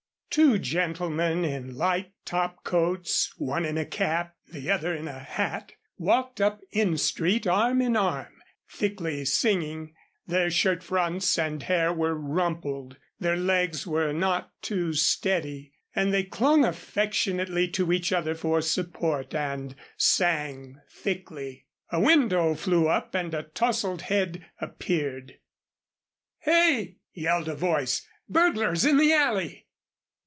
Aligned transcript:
Two 0.33 0.57
gentlemen 0.57 1.43
in 1.43 1.75
light 1.75 2.13
topcoats, 2.23 3.33
one 3.37 3.65
in 3.65 3.77
a 3.77 3.85
cap, 3.85 4.33
the 4.47 4.71
other 4.71 4.95
in 4.95 5.05
a 5.09 5.19
hat, 5.19 5.73
walked 5.97 6.39
up 6.39 6.61
N 6.71 6.95
street 6.97 7.45
arm 7.45 7.81
in 7.81 7.97
arm, 7.97 8.35
thickly 8.69 9.25
singing. 9.25 9.93
Their 10.25 10.49
shirt 10.49 10.83
fronts 10.83 11.37
and 11.37 11.61
hair 11.61 11.91
were 11.91 12.15
rumpled, 12.15 12.95
their 13.19 13.35
legs 13.35 13.85
were 13.85 14.13
not 14.13 14.51
too 14.61 14.93
steady, 14.93 15.73
and 15.93 16.13
they 16.13 16.23
clung 16.23 16.63
affectionately 16.63 17.67
to 17.71 17.91
each 17.91 18.13
other 18.13 18.33
for 18.33 18.61
support 18.61 19.35
and 19.35 19.75
sang 19.97 20.79
thickly. 20.89 21.65
A 21.91 21.99
window 21.99 22.55
flew 22.55 22.87
up 22.87 23.13
and 23.15 23.33
a 23.33 23.43
tousled 23.43 24.03
head 24.03 24.45
appeared. 24.61 25.39
"Hey!" 26.39 26.99
yelled 27.13 27.49
a 27.49 27.55
voice. 27.55 28.07
"Burglars 28.29 28.85
in 28.85 28.95
the 28.95 29.11
alley!" 29.11 29.67